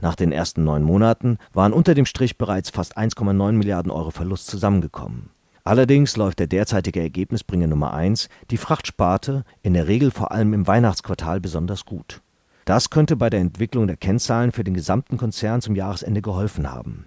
Nach 0.00 0.14
den 0.14 0.32
ersten 0.32 0.64
neun 0.64 0.82
Monaten 0.82 1.36
waren 1.52 1.74
unter 1.74 1.92
dem 1.92 2.06
Strich 2.06 2.38
bereits 2.38 2.70
fast 2.70 2.96
1,9 2.96 3.52
Milliarden 3.52 3.92
Euro 3.92 4.12
Verlust 4.12 4.46
zusammengekommen. 4.46 5.28
Allerdings 5.64 6.16
läuft 6.16 6.38
der 6.38 6.46
derzeitige 6.46 7.00
Ergebnisbringer 7.00 7.66
Nummer 7.66 7.92
1, 7.92 8.28
die 8.50 8.56
Frachtsparte, 8.56 9.44
in 9.62 9.74
der 9.74 9.88
Regel 9.88 10.10
vor 10.10 10.32
allem 10.32 10.54
im 10.54 10.66
Weihnachtsquartal 10.66 11.40
besonders 11.40 11.84
gut. 11.84 12.22
Das 12.64 12.90
könnte 12.90 13.16
bei 13.16 13.30
der 13.30 13.40
Entwicklung 13.40 13.86
der 13.86 13.96
Kennzahlen 13.96 14.52
für 14.52 14.64
den 14.64 14.74
gesamten 14.74 15.16
Konzern 15.16 15.60
zum 15.60 15.74
Jahresende 15.74 16.22
geholfen 16.22 16.70
haben. 16.70 17.06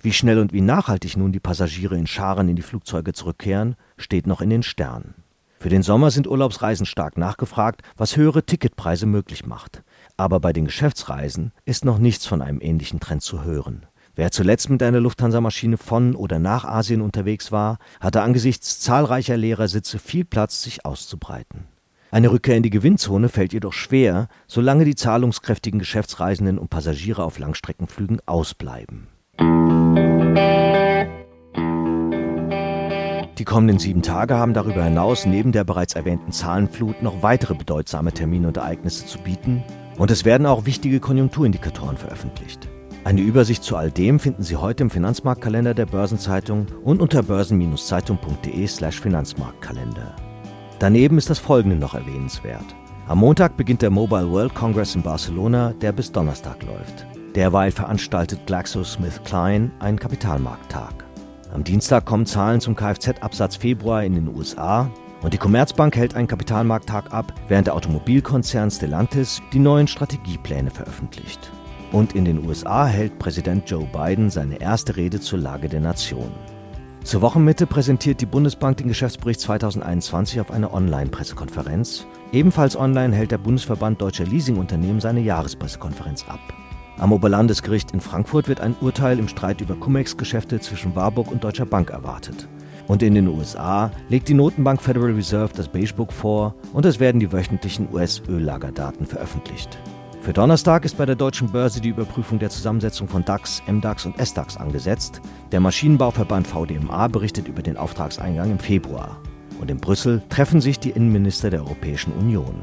Wie 0.00 0.12
schnell 0.12 0.38
und 0.38 0.52
wie 0.52 0.60
nachhaltig 0.60 1.16
nun 1.16 1.32
die 1.32 1.40
Passagiere 1.40 1.96
in 1.96 2.06
Scharen 2.06 2.48
in 2.48 2.56
die 2.56 2.62
Flugzeuge 2.62 3.12
zurückkehren, 3.12 3.74
steht 3.96 4.28
noch 4.28 4.40
in 4.40 4.50
den 4.50 4.62
Sternen. 4.62 5.14
Für 5.58 5.70
den 5.70 5.82
Sommer 5.82 6.12
sind 6.12 6.28
Urlaubsreisen 6.28 6.86
stark 6.86 7.18
nachgefragt, 7.18 7.82
was 7.96 8.16
höhere 8.16 8.44
Ticketpreise 8.44 9.06
möglich 9.06 9.44
macht. 9.44 9.82
Aber 10.16 10.38
bei 10.38 10.52
den 10.52 10.66
Geschäftsreisen 10.66 11.50
ist 11.64 11.84
noch 11.84 11.98
nichts 11.98 12.26
von 12.26 12.42
einem 12.42 12.60
ähnlichen 12.60 13.00
Trend 13.00 13.22
zu 13.22 13.42
hören. 13.42 13.86
Wer 14.18 14.32
zuletzt 14.32 14.68
mit 14.68 14.82
einer 14.82 14.98
Lufthansa-Maschine 14.98 15.76
von 15.76 16.16
oder 16.16 16.40
nach 16.40 16.64
Asien 16.64 17.02
unterwegs 17.02 17.52
war, 17.52 17.78
hatte 18.00 18.20
angesichts 18.20 18.80
zahlreicher 18.80 19.36
leerer 19.36 19.68
Sitze 19.68 20.00
viel 20.00 20.24
Platz, 20.24 20.60
sich 20.60 20.84
auszubreiten. 20.84 21.68
Eine 22.10 22.32
Rückkehr 22.32 22.56
in 22.56 22.64
die 22.64 22.70
Gewinnzone 22.70 23.28
fällt 23.28 23.52
jedoch 23.52 23.74
schwer, 23.74 24.26
solange 24.48 24.84
die 24.84 24.96
zahlungskräftigen 24.96 25.78
Geschäftsreisenden 25.78 26.58
und 26.58 26.68
Passagiere 26.68 27.22
auf 27.22 27.38
Langstreckenflügen 27.38 28.18
ausbleiben. 28.26 29.06
Die 33.38 33.44
kommenden 33.44 33.78
sieben 33.78 34.02
Tage 34.02 34.36
haben 34.36 34.52
darüber 34.52 34.82
hinaus 34.82 35.26
neben 35.26 35.52
der 35.52 35.62
bereits 35.62 35.94
erwähnten 35.94 36.32
Zahlenflut 36.32 37.02
noch 37.02 37.22
weitere 37.22 37.54
bedeutsame 37.54 38.10
Termine 38.10 38.48
und 38.48 38.56
Ereignisse 38.56 39.06
zu 39.06 39.20
bieten, 39.20 39.62
und 39.96 40.10
es 40.10 40.24
werden 40.24 40.48
auch 40.48 40.64
wichtige 40.64 40.98
Konjunkturindikatoren 40.98 41.96
veröffentlicht. 41.96 42.68
Eine 43.04 43.20
Übersicht 43.22 43.62
zu 43.62 43.76
all 43.76 43.90
dem 43.90 44.18
finden 44.18 44.42
Sie 44.42 44.56
heute 44.56 44.82
im 44.82 44.90
Finanzmarktkalender 44.90 45.72
der 45.72 45.86
Börsenzeitung 45.86 46.66
und 46.84 47.00
unter 47.00 47.22
börsen-zeitung.de/slash 47.22 49.00
Finanzmarktkalender. 49.00 50.14
Daneben 50.78 51.16
ist 51.16 51.30
das 51.30 51.38
folgende 51.38 51.76
noch 51.76 51.94
erwähnenswert. 51.94 52.64
Am 53.06 53.18
Montag 53.18 53.56
beginnt 53.56 53.82
der 53.82 53.90
Mobile 53.90 54.30
World 54.30 54.54
Congress 54.54 54.94
in 54.94 55.02
Barcelona, 55.02 55.72
der 55.80 55.92
bis 55.92 56.12
Donnerstag 56.12 56.62
läuft. 56.64 57.06
Derweil 57.34 57.70
veranstaltet 57.70 58.46
GlaxoSmithKline 58.46 59.70
einen 59.78 59.98
Kapitalmarkttag. 59.98 61.04
Am 61.54 61.64
Dienstag 61.64 62.04
kommen 62.04 62.26
Zahlen 62.26 62.60
zum 62.60 62.76
Kfz-Absatz 62.76 63.56
Februar 63.56 64.04
in 64.04 64.16
den 64.16 64.28
USA 64.28 64.90
und 65.22 65.32
die 65.32 65.38
Commerzbank 65.38 65.96
hält 65.96 66.14
einen 66.14 66.28
Kapitalmarkttag 66.28 67.12
ab, 67.12 67.32
während 67.48 67.68
der 67.68 67.74
Automobilkonzern 67.74 68.70
Stellantis 68.70 69.40
die 69.52 69.58
neuen 69.58 69.88
Strategiepläne 69.88 70.70
veröffentlicht. 70.70 71.50
Und 71.92 72.14
in 72.14 72.24
den 72.24 72.46
USA 72.46 72.86
hält 72.86 73.18
Präsident 73.18 73.68
Joe 73.68 73.86
Biden 73.92 74.30
seine 74.30 74.60
erste 74.60 74.96
Rede 74.96 75.20
zur 75.20 75.38
Lage 75.38 75.68
der 75.68 75.80
Nation. 75.80 76.30
Zur 77.04 77.22
Wochenmitte 77.22 77.66
präsentiert 77.66 78.20
die 78.20 78.26
Bundesbank 78.26 78.76
den 78.76 78.88
Geschäftsbericht 78.88 79.40
2021 79.40 80.40
auf 80.40 80.50
einer 80.50 80.74
Online-Pressekonferenz. 80.74 82.06
Ebenfalls 82.32 82.76
online 82.76 83.14
hält 83.16 83.30
der 83.30 83.38
Bundesverband 83.38 84.02
Deutscher 84.02 84.26
Leasingunternehmen 84.26 85.00
seine 85.00 85.20
Jahrespressekonferenz 85.20 86.26
ab. 86.28 86.40
Am 86.98 87.12
Oberlandesgericht 87.12 87.92
in 87.92 88.00
Frankfurt 88.00 88.48
wird 88.48 88.60
ein 88.60 88.76
Urteil 88.82 89.18
im 89.18 89.28
Streit 89.28 89.62
über 89.62 89.76
Cum-Ex-Geschäfte 89.76 90.60
zwischen 90.60 90.94
Warburg 90.94 91.30
und 91.30 91.44
Deutscher 91.44 91.64
Bank 91.64 91.90
erwartet. 91.90 92.46
Und 92.88 93.02
in 93.02 93.14
den 93.14 93.28
USA 93.28 93.90
legt 94.08 94.28
die 94.28 94.34
Notenbank 94.34 94.82
Federal 94.82 95.12
Reserve 95.12 95.52
das 95.54 95.68
Beigebook 95.68 96.12
vor 96.12 96.54
und 96.72 96.84
es 96.84 97.00
werden 97.00 97.20
die 97.20 97.32
wöchentlichen 97.32 97.88
US-Öllagerdaten 97.92 99.06
veröffentlicht. 99.06 99.78
Für 100.28 100.34
Donnerstag 100.34 100.84
ist 100.84 100.98
bei 100.98 101.06
der 101.06 101.16
deutschen 101.16 101.50
Börse 101.52 101.80
die 101.80 101.88
Überprüfung 101.88 102.38
der 102.38 102.50
Zusammensetzung 102.50 103.08
von 103.08 103.24
DAX, 103.24 103.62
MDAX 103.66 104.04
und 104.04 104.18
SDAX 104.18 104.58
angesetzt. 104.58 105.22
Der 105.52 105.60
Maschinenbauverband 105.60 106.46
VDMA 106.46 107.08
berichtet 107.08 107.48
über 107.48 107.62
den 107.62 107.78
Auftragseingang 107.78 108.50
im 108.50 108.58
Februar. 108.58 109.22
Und 109.58 109.70
in 109.70 109.78
Brüssel 109.78 110.22
treffen 110.28 110.60
sich 110.60 110.78
die 110.78 110.90
Innenminister 110.90 111.48
der 111.48 111.60
Europäischen 111.60 112.12
Union. 112.12 112.60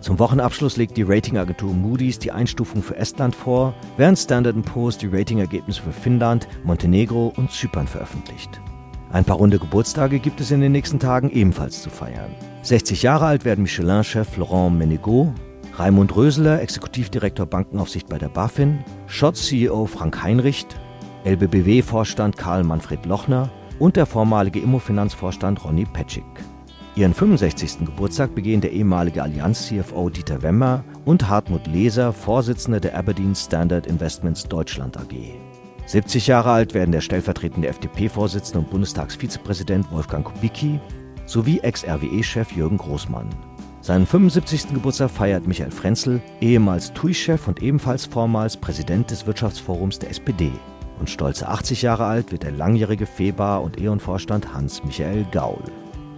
Zum 0.00 0.18
Wochenabschluss 0.18 0.78
legt 0.78 0.96
die 0.96 1.04
Ratingagentur 1.04 1.72
Moody's 1.72 2.18
die 2.18 2.32
Einstufung 2.32 2.82
für 2.82 2.96
Estland 2.96 3.36
vor, 3.36 3.72
während 3.96 4.18
Standard 4.18 4.60
Poor's 4.64 4.98
die 4.98 5.06
Ratingergebnisse 5.06 5.82
für 5.82 5.92
Finnland, 5.92 6.48
Montenegro 6.64 7.32
und 7.36 7.52
Zypern 7.52 7.86
veröffentlicht. 7.86 8.60
Ein 9.12 9.24
paar 9.24 9.36
runde 9.36 9.60
Geburtstage 9.60 10.18
gibt 10.18 10.40
es 10.40 10.50
in 10.50 10.60
den 10.60 10.72
nächsten 10.72 10.98
Tagen 10.98 11.30
ebenfalls 11.30 11.82
zu 11.82 11.88
feiern. 11.88 12.34
60 12.62 13.02
Jahre 13.02 13.26
alt 13.26 13.44
werden 13.44 13.62
Michelin-Chef 13.62 14.36
Laurent 14.38 14.76
Menegot, 14.76 15.32
Raimund 15.78 16.16
Röseler, 16.16 16.62
Exekutivdirektor 16.62 17.44
Bankenaufsicht 17.44 18.08
bei 18.08 18.16
der 18.16 18.30
BaFin, 18.30 18.78
Schotz-CEO 19.08 19.84
Frank 19.84 20.22
Heinricht, 20.22 20.74
LBBW-Vorstand 21.24 22.38
Karl 22.38 22.64
Manfred 22.64 23.04
Lochner 23.04 23.50
und 23.78 23.96
der 23.96 24.06
vormalige 24.06 24.58
Immofinanzvorstand 24.58 25.62
Ronny 25.62 25.84
Petschik. 25.84 26.24
Ihren 26.94 27.12
65. 27.12 27.80
Geburtstag 27.84 28.34
begehen 28.34 28.62
der 28.62 28.72
ehemalige 28.72 29.22
Allianz-CFO 29.22 30.08
Dieter 30.08 30.40
Wemmer 30.40 30.82
und 31.04 31.28
Hartmut 31.28 31.66
Leser, 31.66 32.14
Vorsitzender 32.14 32.80
der 32.80 32.96
Aberdeen 32.96 33.34
Standard 33.34 33.86
Investments 33.86 34.44
Deutschland 34.44 34.96
AG. 34.96 35.14
70 35.84 36.26
Jahre 36.26 36.52
alt 36.52 36.72
werden 36.72 36.92
der 36.92 37.02
stellvertretende 37.02 37.68
FDP-Vorsitzende 37.68 38.60
und 38.60 38.70
Bundestagsvizepräsident 38.70 39.92
Wolfgang 39.92 40.24
Kubicki 40.24 40.80
sowie 41.26 41.58
Ex-RWE-Chef 41.58 42.52
Jürgen 42.52 42.78
Großmann. 42.78 43.28
Seinen 43.86 44.04
75. 44.04 44.74
Geburtstag 44.74 45.12
feiert 45.12 45.46
Michael 45.46 45.70
Frenzel, 45.70 46.20
ehemals 46.40 46.92
TUI-Chef 46.92 47.46
und 47.46 47.62
ebenfalls 47.62 48.04
vormals 48.04 48.56
Präsident 48.56 49.12
des 49.12 49.28
Wirtschaftsforums 49.28 50.00
der 50.00 50.10
SPD. 50.10 50.50
Und 50.98 51.08
stolze 51.08 51.46
80 51.46 51.82
Jahre 51.82 52.04
alt 52.04 52.32
wird 52.32 52.42
der 52.42 52.50
langjährige 52.50 53.06
FEBA 53.06 53.58
und 53.58 53.80
E.ON-Vorstand 53.80 54.52
Hans-Michael 54.52 55.24
Gaul. 55.30 55.62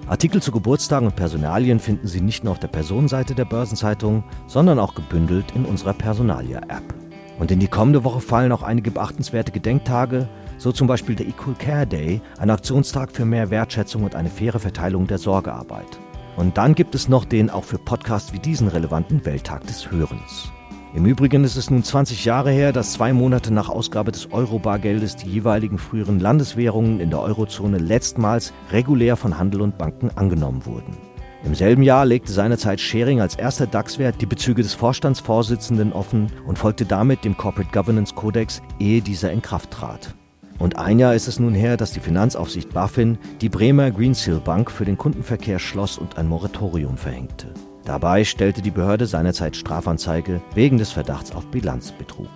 Artikel 0.06 0.40
zu 0.40 0.50
Geburtstagen 0.50 1.08
und 1.08 1.16
Personalien 1.16 1.78
finden 1.78 2.06
Sie 2.06 2.22
nicht 2.22 2.42
nur 2.42 2.52
auf 2.52 2.58
der 2.58 2.68
Personenseite 2.68 3.34
der 3.34 3.44
Börsenzeitung, 3.44 4.24
sondern 4.46 4.78
auch 4.78 4.94
gebündelt 4.94 5.52
in 5.54 5.66
unserer 5.66 5.92
Personalia-App. 5.92 6.94
Und 7.38 7.50
in 7.50 7.60
die 7.60 7.68
kommende 7.68 8.02
Woche 8.02 8.22
fallen 8.22 8.52
auch 8.52 8.62
einige 8.62 8.90
beachtenswerte 8.90 9.52
Gedenktage, 9.52 10.26
so 10.56 10.72
zum 10.72 10.86
Beispiel 10.86 11.16
der 11.16 11.28
Equal 11.28 11.54
Care 11.58 11.86
Day, 11.86 12.22
ein 12.38 12.48
Aktionstag 12.48 13.12
für 13.12 13.26
mehr 13.26 13.50
Wertschätzung 13.50 14.04
und 14.04 14.14
eine 14.14 14.30
faire 14.30 14.58
Verteilung 14.58 15.06
der 15.06 15.18
Sorgearbeit. 15.18 15.98
Und 16.38 16.56
dann 16.56 16.76
gibt 16.76 16.94
es 16.94 17.08
noch 17.08 17.24
den 17.24 17.50
auch 17.50 17.64
für 17.64 17.78
Podcasts 17.78 18.32
wie 18.32 18.38
diesen 18.38 18.68
relevanten 18.68 19.24
Welttag 19.24 19.66
des 19.66 19.90
Hörens. 19.90 20.52
Im 20.94 21.04
Übrigen 21.04 21.42
ist 21.42 21.56
es 21.56 21.68
nun 21.68 21.82
20 21.82 22.24
Jahre 22.24 22.52
her, 22.52 22.72
dass 22.72 22.92
zwei 22.92 23.12
Monate 23.12 23.52
nach 23.52 23.68
Ausgabe 23.68 24.12
des 24.12 24.30
Euro-Bargeldes 24.30 25.16
die 25.16 25.28
jeweiligen 25.28 25.78
früheren 25.78 26.20
Landeswährungen 26.20 27.00
in 27.00 27.10
der 27.10 27.20
Eurozone 27.20 27.78
letztmals 27.78 28.52
regulär 28.70 29.16
von 29.16 29.36
Handel 29.36 29.62
und 29.62 29.78
Banken 29.78 30.10
angenommen 30.14 30.64
wurden. 30.64 30.96
Im 31.44 31.56
selben 31.56 31.82
Jahr 31.82 32.06
legte 32.06 32.30
seinerzeit 32.30 32.80
Schering 32.80 33.20
als 33.20 33.34
erster 33.34 33.66
DAX-Wert 33.66 34.20
die 34.20 34.26
Bezüge 34.26 34.62
des 34.62 34.74
Vorstandsvorsitzenden 34.74 35.92
offen 35.92 36.30
und 36.46 36.56
folgte 36.56 36.86
damit 36.86 37.24
dem 37.24 37.36
Corporate 37.36 37.72
Governance 37.72 38.14
Codex, 38.14 38.62
ehe 38.78 39.02
dieser 39.02 39.32
in 39.32 39.42
Kraft 39.42 39.72
trat. 39.72 40.14
Und 40.58 40.76
ein 40.76 40.98
Jahr 40.98 41.14
ist 41.14 41.28
es 41.28 41.38
nun 41.38 41.54
her, 41.54 41.76
dass 41.76 41.92
die 41.92 42.00
Finanzaufsicht 42.00 42.72
BaFin 42.72 43.18
die 43.40 43.48
Bremer 43.48 43.90
Greensill 43.90 44.40
Bank 44.40 44.70
für 44.70 44.84
den 44.84 44.98
Kundenverkehr 44.98 45.58
schloss 45.58 45.98
und 45.98 46.18
ein 46.18 46.26
Moratorium 46.26 46.96
verhängte. 46.96 47.54
Dabei 47.84 48.24
stellte 48.24 48.60
die 48.60 48.70
Behörde 48.70 49.06
seinerzeit 49.06 49.56
Strafanzeige 49.56 50.42
wegen 50.54 50.76
des 50.76 50.90
Verdachts 50.90 51.32
auf 51.32 51.46
Bilanzbetrug. 51.46 52.28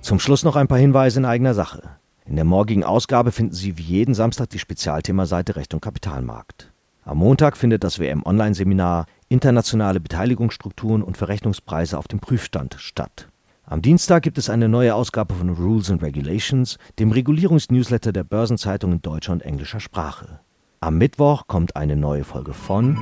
Zum 0.00 0.18
Schluss 0.18 0.42
noch 0.42 0.56
ein 0.56 0.66
paar 0.66 0.78
Hinweise 0.78 1.20
in 1.20 1.26
eigener 1.26 1.54
Sache. 1.54 1.82
In 2.26 2.36
der 2.36 2.44
morgigen 2.44 2.84
Ausgabe 2.84 3.30
finden 3.30 3.54
Sie 3.54 3.76
wie 3.76 3.82
jeden 3.82 4.14
Samstag 4.14 4.50
die 4.50 4.58
Spezialthemaseite 4.58 5.56
Recht 5.56 5.74
und 5.74 5.80
Kapitalmarkt. 5.80 6.72
Am 7.04 7.18
Montag 7.18 7.56
findet 7.56 7.84
das 7.84 7.98
WM-Online-Seminar 7.98 9.06
Internationale 9.28 10.00
Beteiligungsstrukturen 10.00 11.02
und 11.02 11.16
Verrechnungspreise 11.16 11.98
auf 11.98 12.08
dem 12.08 12.20
Prüfstand 12.20 12.76
statt. 12.78 13.29
Am 13.70 13.82
Dienstag 13.82 14.24
gibt 14.24 14.36
es 14.36 14.50
eine 14.50 14.68
neue 14.68 14.96
Ausgabe 14.96 15.32
von 15.32 15.48
Rules 15.48 15.92
and 15.92 16.02
Regulations, 16.02 16.76
dem 16.98 17.12
Regulierungsnewsletter 17.12 18.12
der 18.12 18.24
Börsenzeitung 18.24 18.90
in 18.90 19.00
deutscher 19.00 19.32
und 19.32 19.42
englischer 19.42 19.78
Sprache. 19.78 20.40
Am 20.80 20.98
Mittwoch 20.98 21.46
kommt 21.46 21.76
eine 21.76 21.94
neue 21.94 22.24
Folge 22.24 22.52
von 22.52 22.96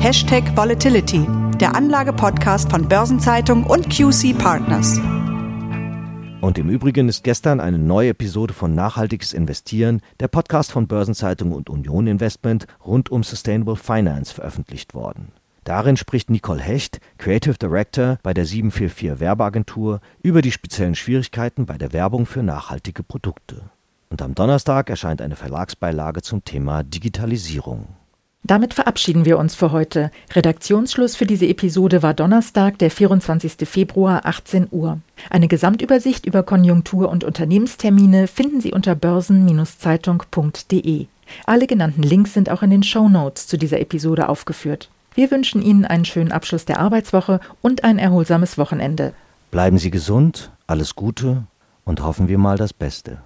Hashtag 0.00 0.54
Volatility, 0.54 1.26
der 1.58 1.74
Anlage-Podcast 1.74 2.70
von 2.70 2.86
Börsenzeitung 2.86 3.64
und 3.64 3.88
QC 3.88 4.36
Partners. 4.36 5.00
Und 6.42 6.58
im 6.58 6.68
Übrigen 6.68 7.08
ist 7.08 7.24
gestern 7.24 7.58
eine 7.58 7.78
neue 7.78 8.10
Episode 8.10 8.52
von 8.52 8.74
Nachhaltiges 8.74 9.32
Investieren, 9.32 10.02
der 10.20 10.28
Podcast 10.28 10.72
von 10.72 10.88
Börsenzeitung 10.88 11.52
und 11.52 11.70
Union 11.70 12.06
Investment 12.06 12.66
rund 12.84 13.10
um 13.10 13.22
Sustainable 13.22 13.76
Finance 13.76 14.34
veröffentlicht 14.34 14.92
worden. 14.92 15.32
Darin 15.64 15.96
spricht 15.96 16.28
Nicole 16.28 16.60
Hecht, 16.60 17.00
Creative 17.18 17.54
Director 17.54 18.18
bei 18.22 18.34
der 18.34 18.44
744 18.44 19.20
Werbeagentur, 19.20 20.00
über 20.22 20.42
die 20.42 20.50
speziellen 20.50 20.96
Schwierigkeiten 20.96 21.66
bei 21.66 21.78
der 21.78 21.92
Werbung 21.92 22.26
für 22.26 22.42
nachhaltige 22.42 23.04
Produkte. 23.04 23.62
Und 24.10 24.22
am 24.22 24.34
Donnerstag 24.34 24.90
erscheint 24.90 25.22
eine 25.22 25.36
Verlagsbeilage 25.36 26.22
zum 26.22 26.44
Thema 26.44 26.82
Digitalisierung. 26.82 27.86
Damit 28.44 28.74
verabschieden 28.74 29.24
wir 29.24 29.38
uns 29.38 29.54
für 29.54 29.70
heute. 29.70 30.10
Redaktionsschluss 30.32 31.14
für 31.14 31.26
diese 31.26 31.46
Episode 31.46 32.02
war 32.02 32.12
Donnerstag, 32.12 32.76
der 32.78 32.90
24. 32.90 33.68
Februar, 33.68 34.26
18 34.26 34.66
Uhr. 34.72 34.98
Eine 35.30 35.46
Gesamtübersicht 35.46 36.26
über 36.26 36.42
Konjunktur- 36.42 37.08
und 37.08 37.22
Unternehmenstermine 37.22 38.26
finden 38.26 38.60
Sie 38.60 38.72
unter 38.72 38.96
börsen-zeitung.de. 38.96 41.06
Alle 41.46 41.66
genannten 41.68 42.02
Links 42.02 42.34
sind 42.34 42.50
auch 42.50 42.62
in 42.62 42.70
den 42.70 42.82
Show 42.82 43.08
Notes 43.08 43.46
zu 43.46 43.56
dieser 43.56 43.78
Episode 43.80 44.28
aufgeführt. 44.28 44.90
Wir 45.14 45.30
wünschen 45.30 45.60
Ihnen 45.60 45.84
einen 45.84 46.04
schönen 46.04 46.32
Abschluss 46.32 46.64
der 46.64 46.80
Arbeitswoche 46.80 47.40
und 47.60 47.84
ein 47.84 47.98
erholsames 47.98 48.56
Wochenende. 48.56 49.12
Bleiben 49.50 49.76
Sie 49.78 49.90
gesund, 49.90 50.50
alles 50.66 50.94
Gute 50.94 51.44
und 51.84 52.02
hoffen 52.02 52.28
wir 52.28 52.38
mal 52.38 52.56
das 52.56 52.72
Beste. 52.72 53.18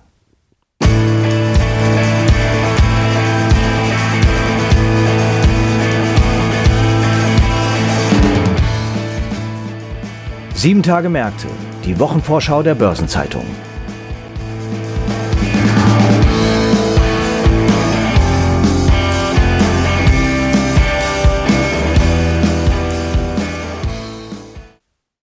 Sieben 10.54 10.82
Tage 10.82 11.08
Märkte, 11.08 11.46
die 11.84 12.00
Wochenvorschau 12.00 12.64
der 12.64 12.74
Börsenzeitung. 12.74 13.44